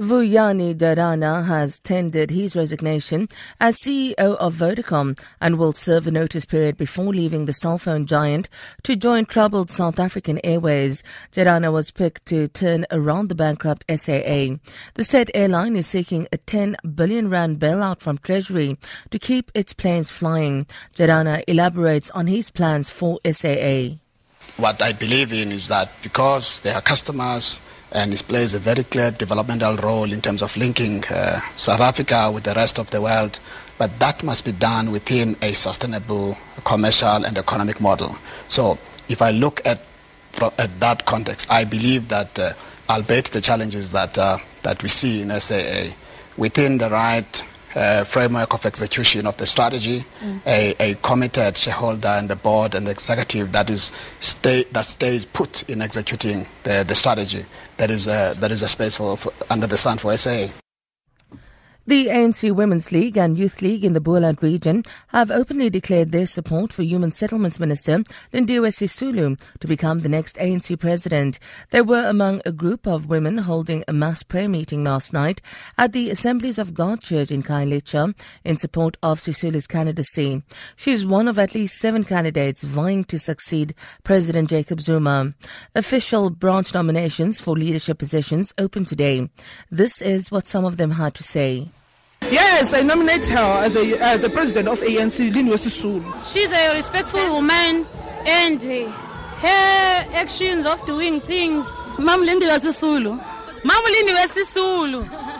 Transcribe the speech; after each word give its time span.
Vuyani 0.00 0.74
Jarana 0.74 1.44
has 1.44 1.78
tendered 1.78 2.30
his 2.30 2.56
resignation 2.56 3.28
as 3.60 3.76
CEO 3.76 4.16
of 4.36 4.54
Vodacom 4.54 5.20
and 5.42 5.58
will 5.58 5.74
serve 5.74 6.06
a 6.06 6.10
notice 6.10 6.46
period 6.46 6.78
before 6.78 7.12
leaving 7.12 7.44
the 7.44 7.52
cell 7.52 7.76
phone 7.76 8.06
giant 8.06 8.48
to 8.82 8.96
join 8.96 9.26
troubled 9.26 9.70
South 9.70 10.00
African 10.00 10.40
Airways. 10.42 11.04
Jarana 11.32 11.70
was 11.70 11.90
picked 11.90 12.24
to 12.26 12.48
turn 12.48 12.86
around 12.90 13.28
the 13.28 13.34
bankrupt 13.34 13.84
SAA. 13.94 14.56
The 14.94 15.04
said 15.04 15.30
airline 15.34 15.76
is 15.76 15.86
seeking 15.86 16.26
a 16.32 16.38
10 16.38 16.76
billion 16.94 17.28
rand 17.28 17.58
bailout 17.58 18.00
from 18.00 18.16
Treasury 18.16 18.78
to 19.10 19.18
keep 19.18 19.50
its 19.54 19.74
planes 19.74 20.10
flying. 20.10 20.66
Jarana 20.94 21.44
elaborates 21.46 22.10
on 22.12 22.26
his 22.26 22.50
plans 22.50 22.88
for 22.88 23.18
SAA. 23.30 23.96
What 24.56 24.80
I 24.80 24.94
believe 24.94 25.34
in 25.34 25.52
is 25.52 25.68
that 25.68 25.90
because 26.02 26.60
they 26.60 26.72
are 26.72 26.80
customers, 26.80 27.60
and 27.92 28.12
it 28.12 28.22
plays 28.28 28.54
a 28.54 28.58
very 28.58 28.84
clear 28.84 29.10
developmental 29.10 29.76
role 29.76 30.12
in 30.12 30.20
terms 30.20 30.42
of 30.42 30.56
linking 30.56 31.04
uh, 31.06 31.40
South 31.56 31.80
Africa 31.80 32.30
with 32.32 32.44
the 32.44 32.54
rest 32.54 32.78
of 32.78 32.90
the 32.90 33.00
world. 33.00 33.40
But 33.78 33.98
that 33.98 34.22
must 34.22 34.44
be 34.44 34.52
done 34.52 34.92
within 34.92 35.36
a 35.42 35.52
sustainable 35.52 36.36
commercial 36.64 37.24
and 37.24 37.36
economic 37.36 37.80
model. 37.80 38.16
So 38.46 38.78
if 39.08 39.22
I 39.22 39.30
look 39.30 39.60
at, 39.66 39.80
at 40.58 40.80
that 40.80 41.06
context, 41.06 41.50
I 41.50 41.64
believe 41.64 42.08
that, 42.08 42.38
uh, 42.38 42.52
albeit 42.88 43.26
the 43.26 43.40
challenges 43.40 43.92
that, 43.92 44.16
uh, 44.18 44.38
that 44.62 44.82
we 44.82 44.88
see 44.88 45.22
in 45.22 45.30
SAA, 45.40 45.94
within 46.36 46.78
the 46.78 46.90
right 46.90 47.44
uh, 47.74 48.04
framework 48.04 48.52
of 48.54 48.66
execution 48.66 49.26
of 49.26 49.36
the 49.36 49.46
strategy, 49.46 50.04
mm. 50.20 50.40
a, 50.46 50.74
a, 50.80 50.94
committed 50.96 51.56
shareholder 51.56 52.08
and 52.08 52.28
the 52.28 52.36
board 52.36 52.74
and 52.74 52.86
the 52.86 52.90
executive 52.90 53.52
that 53.52 53.70
is 53.70 53.92
stay, 54.20 54.64
that 54.72 54.86
stays 54.86 55.24
put 55.24 55.68
in 55.68 55.80
executing 55.82 56.46
the, 56.64 56.84
the 56.86 56.94
strategy. 56.94 57.44
That 57.76 57.90
is 57.90 58.06
a, 58.06 58.34
that 58.38 58.50
is 58.50 58.62
a 58.62 58.68
space 58.68 58.96
for, 58.96 59.16
for 59.16 59.32
under 59.48 59.66
the 59.66 59.76
sun 59.76 59.98
for 59.98 60.16
SA. 60.16 60.48
The 61.86 62.08
ANC 62.08 62.52
Women's 62.52 62.92
League 62.92 63.16
and 63.16 63.38
Youth 63.38 63.62
League 63.62 63.84
in 63.84 63.94
the 63.94 64.02
Boland 64.02 64.42
region 64.42 64.84
have 65.08 65.30
openly 65.30 65.70
declared 65.70 66.12
their 66.12 66.26
support 66.26 66.74
for 66.74 66.82
Human 66.82 67.10
Settlements 67.10 67.58
Minister 67.58 68.00
Lindiwe 68.34 68.68
Sisulu 68.68 69.40
to 69.58 69.66
become 69.66 70.00
the 70.00 70.08
next 70.08 70.36
ANC 70.36 70.78
president. 70.78 71.40
They 71.70 71.80
were 71.80 72.06
among 72.06 72.42
a 72.44 72.52
group 72.52 72.86
of 72.86 73.06
women 73.06 73.38
holding 73.38 73.82
a 73.88 73.94
mass 73.94 74.22
prayer 74.22 74.48
meeting 74.48 74.84
last 74.84 75.14
night 75.14 75.40
at 75.78 75.92
the 75.92 76.10
Assemblies 76.10 76.58
of 76.58 76.74
God 76.74 77.02
Church 77.02 77.30
in 77.30 77.42
Khayelitsha 77.42 78.14
in 78.44 78.58
support 78.58 78.98
of 79.02 79.18
Sisulu's 79.18 79.66
candidacy. 79.66 80.42
She 80.76 80.92
is 80.92 81.06
one 81.06 81.28
of 81.28 81.38
at 81.38 81.54
least 81.54 81.80
seven 81.80 82.04
candidates 82.04 82.62
vying 82.62 83.04
to 83.04 83.18
succeed 83.18 83.74
President 84.04 84.50
Jacob 84.50 84.82
Zuma. 84.82 85.34
Official 85.74 86.28
branch 86.28 86.74
nominations 86.74 87.40
for 87.40 87.56
leadership 87.56 87.98
positions 87.98 88.52
open 88.58 88.84
today. 88.84 89.28
This 89.70 90.02
is 90.02 90.30
what 90.30 90.46
some 90.46 90.66
of 90.66 90.76
them 90.76 90.92
had 90.92 91.14
to 91.14 91.22
say. 91.24 91.68
Yes, 92.30 92.72
I 92.74 92.82
nominate 92.82 93.24
her 93.28 93.64
as 93.64 93.74
a 93.76 93.98
as 94.00 94.22
a 94.22 94.30
president 94.30 94.68
of 94.68 94.78
ANC, 94.80 95.30
Lindiwe 95.32 95.56
Sisulu. 95.58 96.32
She's 96.32 96.50
a 96.52 96.74
respectful 96.74 97.28
woman, 97.30 97.86
and 98.26 98.62
her 98.62 100.06
actions 100.14 100.64
of 100.66 100.84
doing 100.86 101.20
things. 101.20 101.66
Mam 101.98 102.20
Lindiwe 102.22 102.58
Sisulu. 102.60 103.16
Mam 103.64 103.84
Lindiwe 103.94 104.26
Sisulu. 104.28 105.39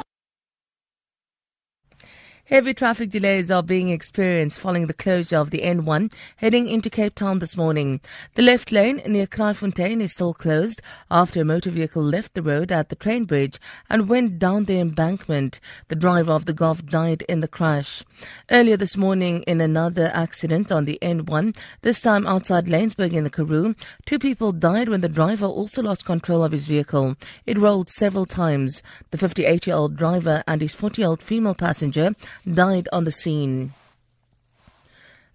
Heavy 2.50 2.74
traffic 2.74 3.10
delays 3.10 3.48
are 3.48 3.62
being 3.62 3.90
experienced 3.90 4.58
following 4.58 4.88
the 4.88 4.92
closure 4.92 5.36
of 5.36 5.50
the 5.50 5.60
N1 5.60 6.12
heading 6.38 6.66
into 6.66 6.90
Cape 6.90 7.14
Town 7.14 7.38
this 7.38 7.56
morning. 7.56 8.00
The 8.34 8.42
left 8.42 8.72
lane 8.72 9.00
near 9.06 9.28
Kraaifontein 9.28 10.00
is 10.00 10.14
still 10.14 10.34
closed 10.34 10.82
after 11.12 11.42
a 11.42 11.44
motor 11.44 11.70
vehicle 11.70 12.02
left 12.02 12.34
the 12.34 12.42
road 12.42 12.72
at 12.72 12.88
the 12.88 12.96
train 12.96 13.24
bridge 13.24 13.60
and 13.88 14.08
went 14.08 14.40
down 14.40 14.64
the 14.64 14.80
embankment. 14.80 15.60
The 15.86 15.94
driver 15.94 16.32
of 16.32 16.46
the 16.46 16.52
Golf 16.52 16.84
died 16.84 17.22
in 17.28 17.38
the 17.38 17.46
crash. 17.46 18.02
Earlier 18.50 18.76
this 18.76 18.96
morning, 18.96 19.42
in 19.42 19.60
another 19.60 20.10
accident 20.12 20.72
on 20.72 20.86
the 20.86 20.98
N1, 21.00 21.56
this 21.82 22.00
time 22.00 22.26
outside 22.26 22.64
Laingsburg 22.64 23.12
in 23.12 23.22
the 23.22 23.30
Karoo, 23.30 23.76
two 24.06 24.18
people 24.18 24.50
died 24.50 24.88
when 24.88 25.02
the 25.02 25.08
driver 25.08 25.46
also 25.46 25.82
lost 25.82 26.04
control 26.04 26.42
of 26.42 26.50
his 26.50 26.66
vehicle. 26.66 27.14
It 27.46 27.58
rolled 27.58 27.88
several 27.88 28.26
times. 28.26 28.82
The 29.12 29.18
58 29.18 29.68
year 29.68 29.76
old 29.76 29.94
driver 29.94 30.42
and 30.48 30.60
his 30.60 30.74
40 30.74 31.00
year 31.00 31.08
old 31.10 31.22
female 31.22 31.54
passenger 31.54 32.10
died 32.44 32.88
on 32.92 33.04
the 33.04 33.10
scene. 33.10 33.72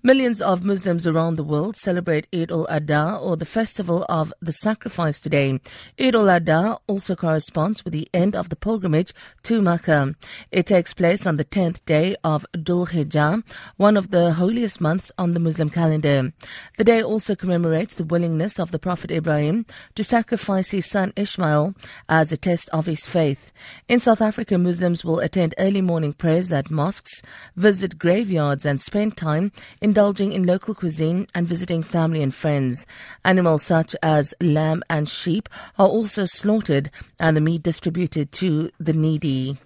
Millions 0.05 0.39
of 0.39 0.63
Muslims 0.63 1.07
around 1.07 1.35
the 1.35 1.43
world 1.43 1.75
celebrate 1.75 2.27
Eid 2.31 2.51
al-Adha 2.51 3.19
or 3.19 3.35
the 3.35 3.43
festival 3.43 4.05
of 4.07 4.31
the 4.39 4.51
sacrifice 4.51 5.19
today. 5.19 5.59
Eid 5.99 6.13
al-Adha 6.13 6.77
also 6.85 7.16
corresponds 7.16 7.83
with 7.83 7.91
the 7.91 8.07
end 8.13 8.35
of 8.35 8.49
the 8.49 8.55
pilgrimage 8.55 9.13
to 9.41 9.63
Mecca. 9.63 10.13
It 10.51 10.67
takes 10.67 10.93
place 10.93 11.25
on 11.25 11.38
the 11.38 11.43
10th 11.43 11.83
day 11.85 12.16
of 12.23 12.45
Dhul 12.53 12.89
Hijjah, 12.89 13.41
one 13.77 13.97
of 13.97 14.11
the 14.11 14.33
holiest 14.33 14.79
months 14.79 15.11
on 15.17 15.33
the 15.33 15.39
Muslim 15.39 15.71
calendar. 15.71 16.31
The 16.77 16.83
day 16.83 17.01
also 17.01 17.33
commemorates 17.33 17.95
the 17.95 18.03
willingness 18.03 18.59
of 18.59 18.69
the 18.69 18.77
Prophet 18.77 19.09
Ibrahim 19.09 19.66
to 19.95 20.03
sacrifice 20.03 20.69
his 20.69 20.85
son 20.87 21.13
Ishmael 21.16 21.73
as 22.07 22.31
a 22.31 22.37
test 22.37 22.69
of 22.72 22.85
his 22.85 23.07
faith. 23.07 23.51
In 23.87 23.99
South 23.99 24.22
Africa, 24.22 24.59
Muslims 24.59 25.03
will 25.03 25.19
attend 25.19 25.55
early 25.57 25.81
morning 25.81 26.13
prayers 26.13 26.51
at 26.51 26.69
mosques, 26.69 27.23
visit 27.55 27.97
graveyards 27.97 28.67
and 28.67 28.79
spend 28.79 29.17
time 29.17 29.51
in 29.81 29.94
indulging 29.95 30.33
in 30.33 30.44
local 30.44 30.75
cuisine 30.75 31.25
and 31.33 31.47
visiting 31.47 31.81
family 31.81 32.22
and 32.22 32.35
friends. 32.35 32.85
Animals 33.23 33.63
such 33.63 33.95
as 34.03 34.33
lamb 34.41 34.83
and 34.89 35.07
sheep 35.07 35.47
are 35.79 35.88
also 35.88 36.25
slaughtered 36.25 36.89
and 37.17 37.38
the 37.38 37.39
meat 37.39 37.63
distributed 37.63 38.34
to 38.34 38.69
the 38.78 38.91
needy. 38.91 39.57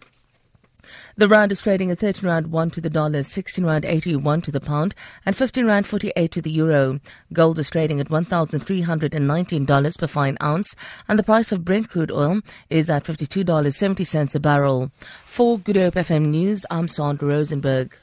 The 1.18 1.28
rand 1.28 1.52
is 1.52 1.64
trading 1.64 1.90
at 1.90 1.98
13 1.98 2.30
rand 2.30 2.52
1 2.52 2.70
to 2.70 2.80
the 2.80 2.92
dollar, 2.92 3.24
16 3.24 3.66
rand 3.66 3.86
81 3.86 4.42
to 4.44 4.52
the 4.52 4.62
pound, 4.62 4.94
and 5.26 5.36
15 5.36 5.66
rand 5.66 5.88
48 5.88 6.32
to 6.32 6.44
the 6.44 6.52
euro. 6.52 7.00
Gold 7.34 7.58
is 7.58 7.72
trading 7.72 8.00
at 8.00 8.10
$1,319 8.10 10.00
per 10.00 10.08
fine 10.08 10.38
ounce, 10.44 10.76
and 11.08 11.18
the 11.18 11.24
price 11.24 11.52
of 11.52 11.66
Brent 11.66 11.90
crude 11.90 12.12
oil 12.12 12.42
is 12.70 12.92
at 12.92 13.06
$52.70 13.06 14.36
a 14.36 14.40
barrel. 14.40 14.92
For 15.26 15.58
Good 15.58 15.76
Hope 15.76 15.96
FM 15.96 16.28
News, 16.28 16.68
I'm 16.70 16.88
Sandra 16.88 17.30
Rosenberg. 17.30 17.98